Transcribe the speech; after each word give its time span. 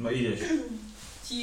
No 0.00 0.08
ideš. 0.10 0.40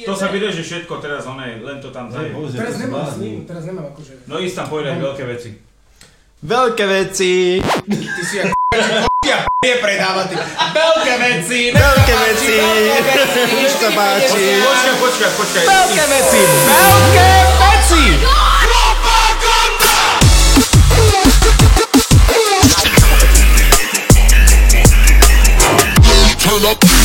To 0.04 0.12
sa 0.12 0.28
vyreže 0.28 0.60
všetko 0.60 1.00
teraz, 1.00 1.24
oné, 1.24 1.64
len 1.64 1.80
to 1.80 1.88
tam 1.88 2.12
zaje. 2.12 2.28
Teraz 2.52 2.76
nemám 2.76 3.08
s 3.08 3.16
ním, 3.16 3.48
teraz 3.48 3.64
nemám 3.64 3.88
akože... 3.88 4.28
No 4.28 4.36
ísť 4.36 4.60
tam 4.60 4.66
povedať 4.68 5.00
veľké 5.00 5.24
veci. 5.24 5.50
Veľké 6.44 6.84
veci! 6.84 7.56
Ty 7.88 8.22
si 8.28 8.36
ako 8.36 8.52
ja 9.32 9.48
je 9.48 9.76
predáva 9.80 10.28
ty. 10.28 10.36
Veľké 10.76 11.14
veci! 11.24 11.72
Veľké 11.72 12.14
veci! 12.20 12.54
Už 13.64 13.72
sa 13.80 13.88
páči! 13.96 14.60
Počkaj, 14.60 14.94
počkaj, 15.00 15.30
počkaj. 15.40 15.64
Veľké 15.64 16.04
veci! 16.04 16.40
Veľké 16.68 17.30
veci! 17.64 18.02
Turn 26.44 26.64
up. 26.68 26.97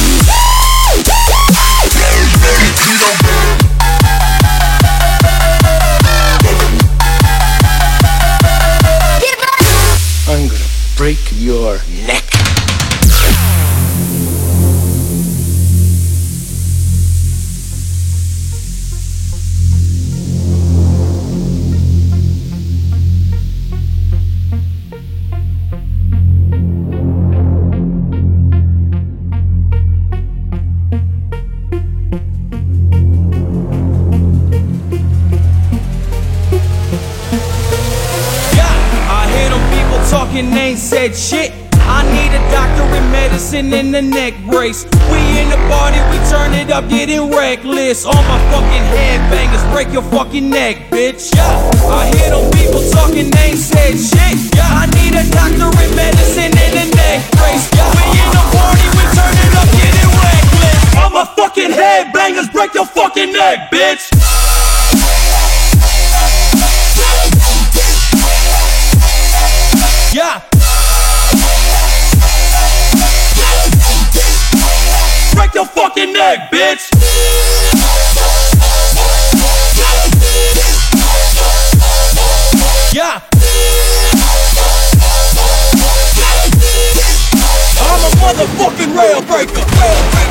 They 40.52 40.76
ain't 40.76 40.80
said 40.80 41.16
shit. 41.16 41.52
I 41.86 42.02
need 42.16 42.32
a 42.32 42.42
doctor 42.50 42.84
in 42.96 43.12
medicine 43.12 43.74
and 43.74 43.96
a 43.96 44.02
neck 44.02 44.34
brace. 44.50 44.86
We 45.12 45.20
in 45.40 45.50
the 45.50 45.60
party, 45.68 46.00
we 46.12 46.18
turn 46.32 46.54
it 46.54 46.72
up, 46.72 46.88
getting 46.90 47.30
reckless. 47.30 48.06
All 48.06 48.24
my 48.24 48.40
fucking 48.52 48.86
headbangers, 48.88 49.64
break 49.72 49.92
your 49.92 50.02
fucking 50.04 50.50
neck, 50.50 50.90
bitch. 50.90 51.36
Yeah, 51.36 51.44
I 51.92 52.08
hear 52.16 52.32
them 52.32 52.50
people 52.52 52.82
talking, 52.90 53.30
they 53.30 53.52
ain't 53.52 53.60
said 53.60 54.00
shit. 54.00 54.56
Yeah, 54.56 54.82
I 54.82 54.88
need 54.96 55.14
a 55.14 55.28
doctor 55.30 55.70
in 55.84 55.92
medicine 55.96 56.56
and 56.56 56.74
a 56.82 56.86
neck 56.96 57.20
brace. 57.36 57.68
Yeah, 57.76 57.92
we 57.94 58.04
in 58.16 58.30
the 58.32 58.44
party, 58.56 58.86
we 58.96 59.04
turn 59.12 59.36
it 59.36 59.54
up, 59.60 59.70
getting 59.76 60.10
reckless. 60.24 60.80
All 60.98 61.12
my 61.12 61.26
fucking 61.36 61.72
headbangers, 61.72 62.52
break 62.52 62.74
your 62.74 62.88
fucking 62.88 63.34
neck, 63.34 63.70
bitch. 63.72 64.10
Yeah. 70.14 70.44
Break 75.34 75.56
your 75.56 75.66
fucking 75.66 76.14
neck, 76.14 76.52
bitch. 76.52 76.92
Yeah. 82.94 83.22
I'm 87.82 88.04
a 88.04 88.10
motherfucking 88.22 88.96
rail. 88.96 89.14
Rail 89.14 89.22
breaker, 89.24 90.23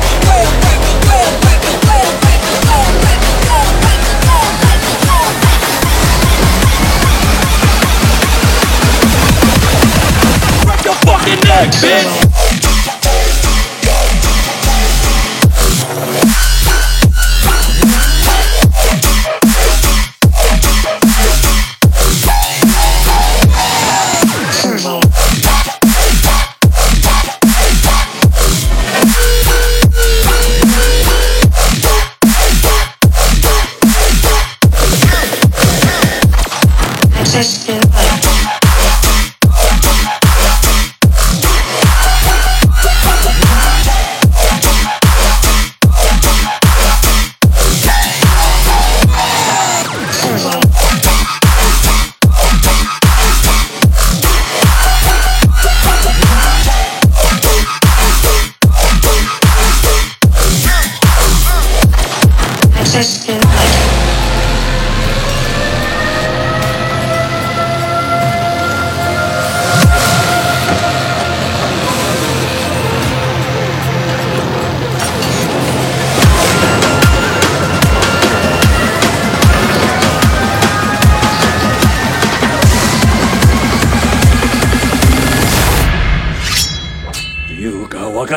bitch. 11.71 12.22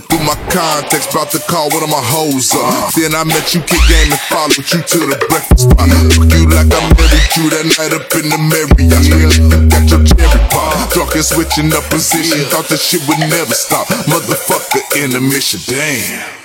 through 0.00 0.24
my 0.24 0.38
contacts, 0.48 1.12
bout 1.12 1.28
to 1.32 1.40
call 1.44 1.68
one 1.68 1.82
of 1.84 1.90
my 1.90 2.00
hoes 2.00 2.54
up. 2.56 2.94
Then 2.94 3.14
I 3.14 3.24
met 3.24 3.52
you, 3.52 3.60
kid 3.60 3.82
game, 3.90 4.08
and 4.08 4.22
followed 4.32 4.56
you 4.56 4.80
to 4.80 4.98
the 5.12 5.18
breakfast 5.28 5.68
spot. 5.68 5.88
Fuck 6.16 6.32
you 6.32 6.48
like 6.48 6.72
I 6.72 6.80
married 6.96 7.32
you 7.36 7.44
that 7.52 7.66
night 7.76 7.92
up 7.92 8.08
in 8.16 8.32
the 8.32 8.40
Marriott. 8.40 8.80
Yeah, 8.80 9.28
you 9.28 9.68
got 9.68 9.84
your 9.90 10.00
cherry 10.06 10.40
pop. 10.48 10.88
Talking, 10.92 11.20
switching 11.20 11.72
up 11.76 11.84
position. 11.92 12.46
Thought 12.48 12.68
this 12.68 12.80
shit 12.80 13.02
would 13.08 13.20
never 13.20 13.52
stop. 13.52 13.86
Motherfucker 14.08 14.80
in 15.02 15.10
the 15.12 15.20
mission, 15.20 15.60
damn. 15.66 16.42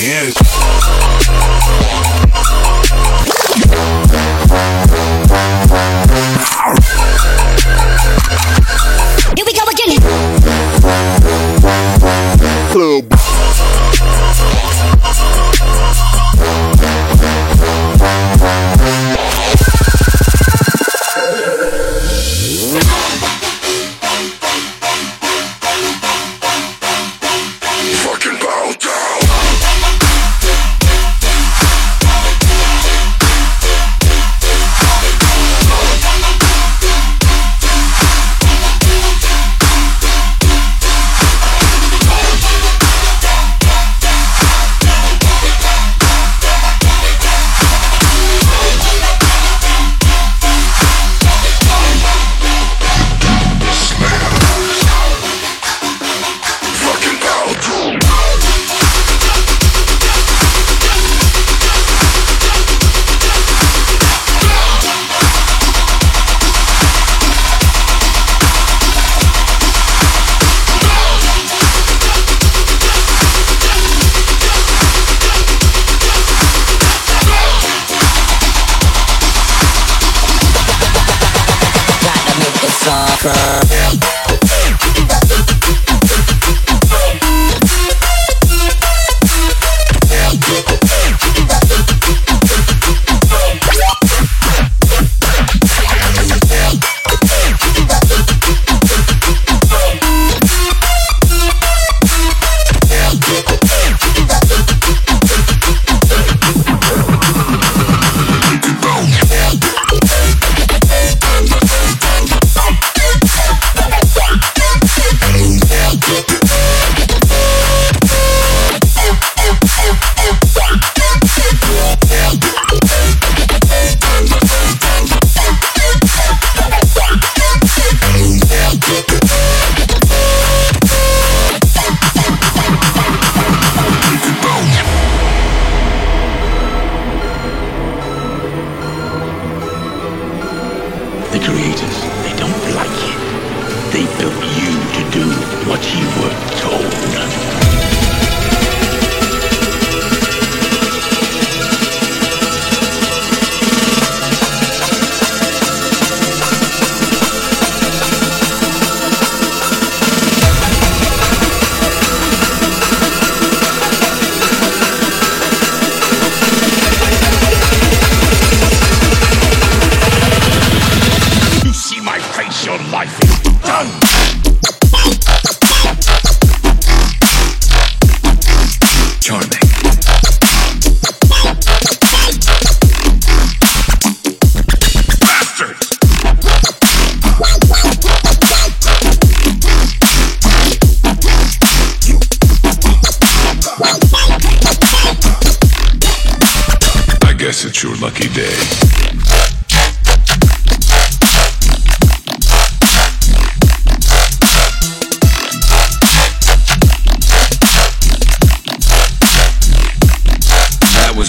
Yeah. 0.00 0.75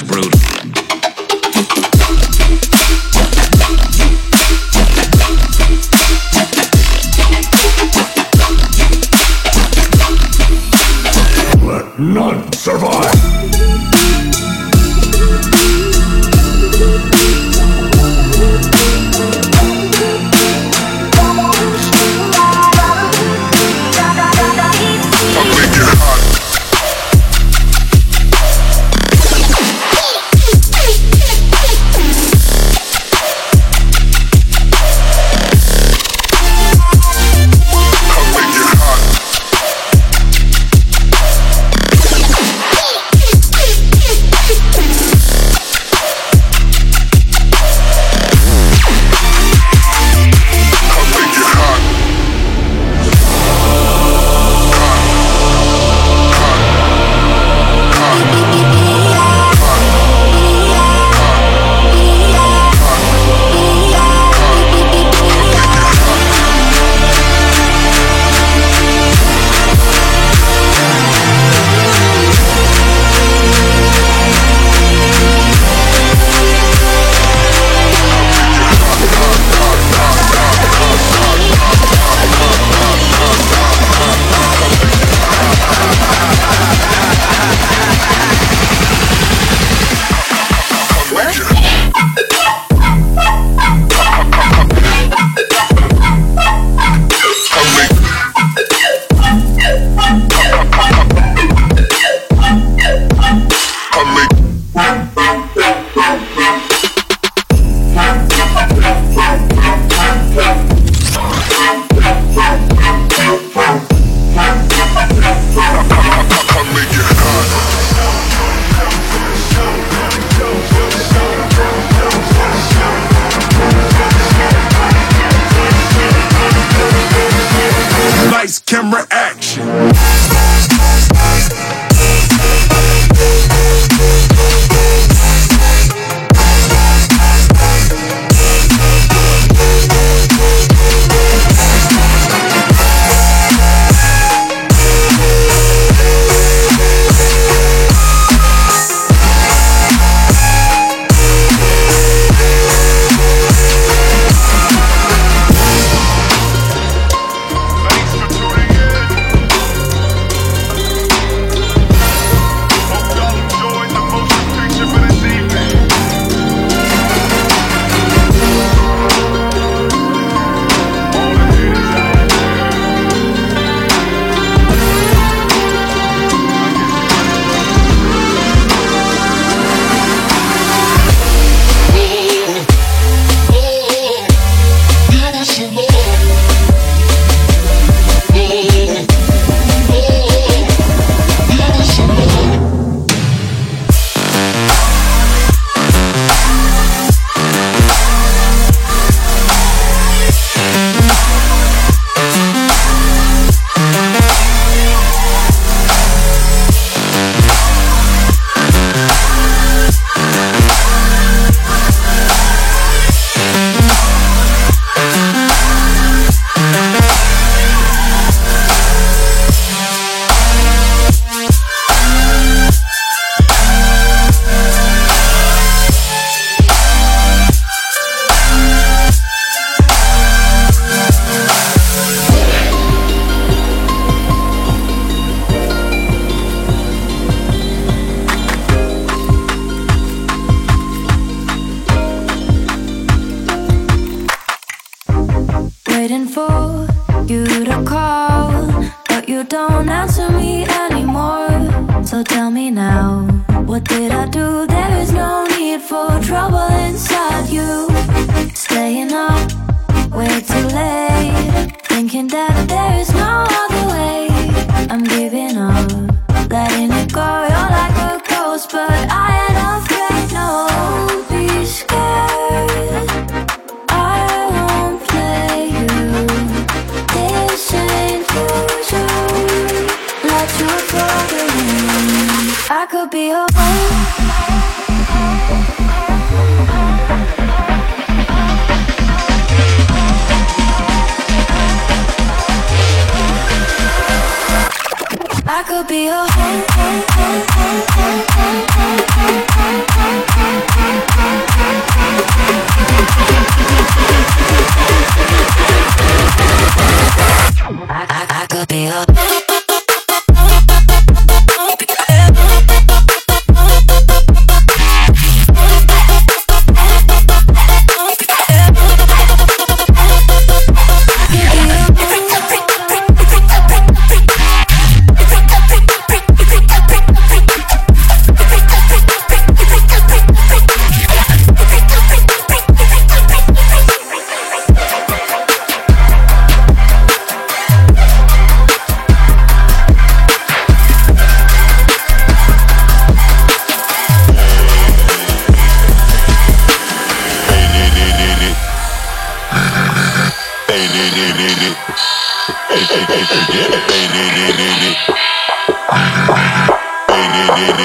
Bruce. 0.04 0.27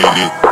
Whip 0.02 0.51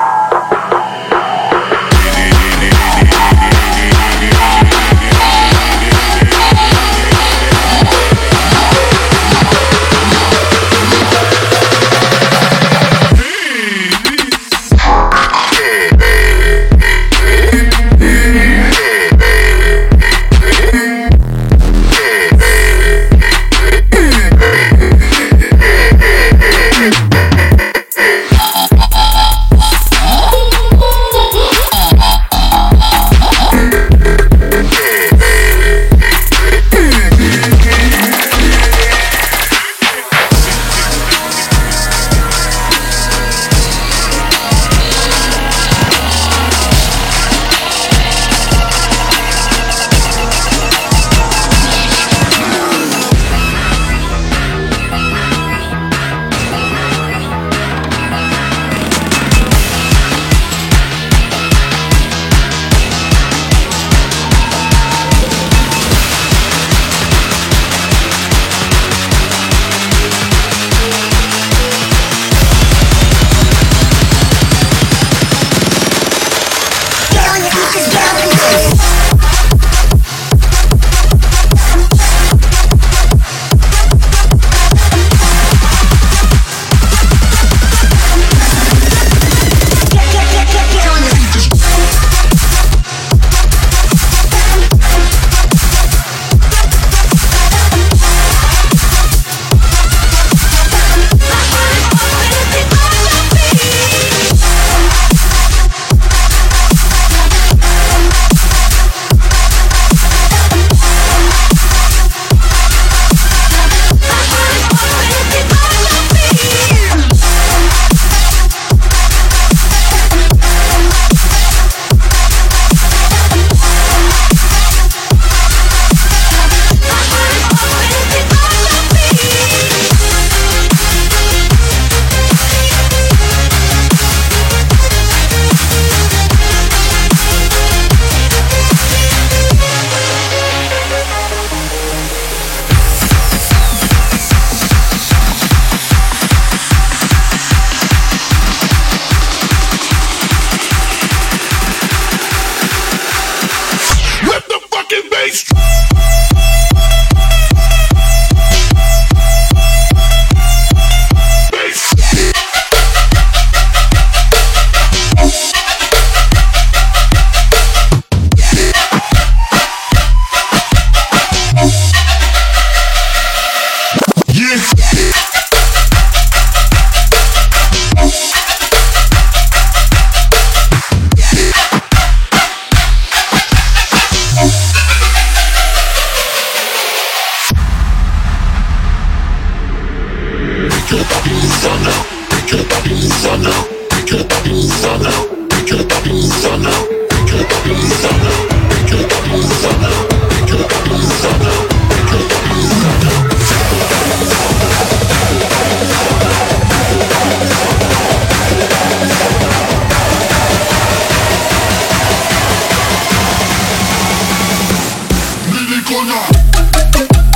California. 216.01 217.30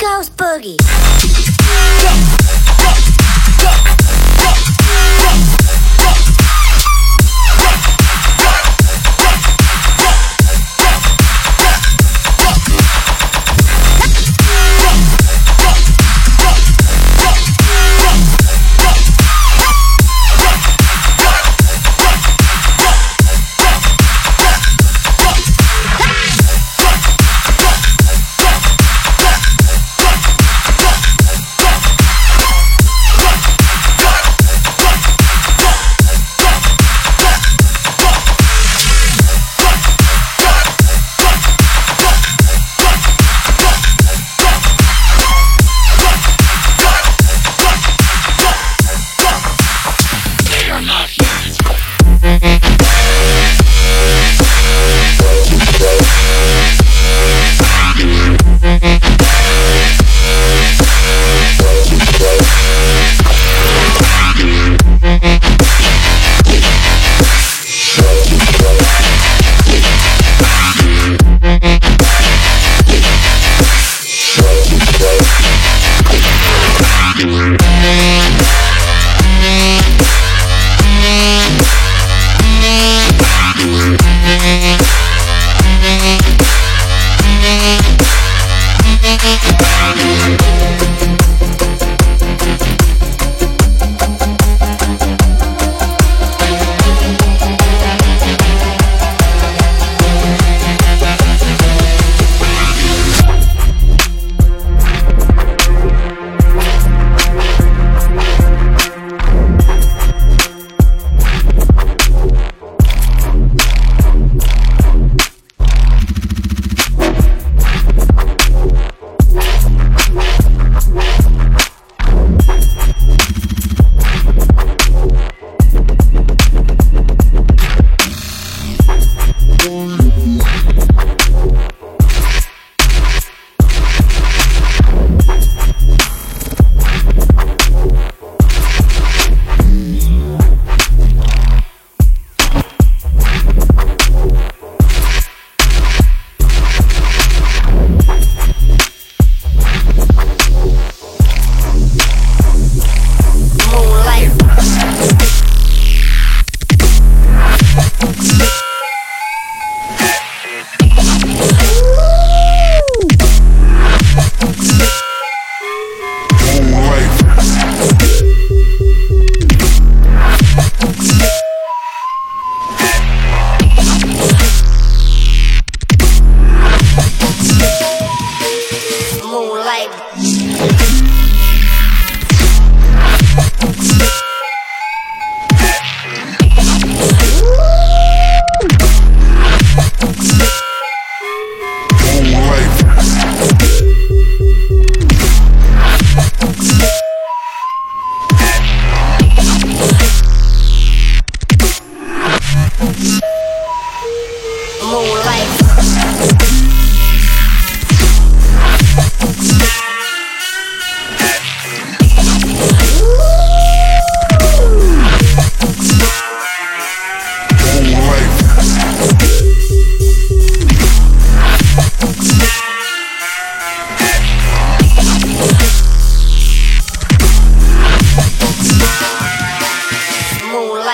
Ghost 0.00 0.34
Boogie. 0.34 0.78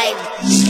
vibe. 0.07 0.66